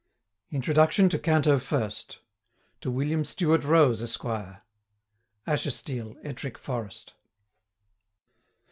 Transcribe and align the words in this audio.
INTRODUCTION 0.49 1.09
TO 1.09 1.19
CANTO 1.19 1.59
FIRST. 1.59 2.21
TO 2.81 2.89
WILLIAM 2.89 3.23
STEWART 3.23 3.63
ROSE, 3.63 4.01
ESQ. 4.01 4.25
Ashestiel, 5.45 6.15
Ettrick 6.23 6.57
Forest. 6.57 7.13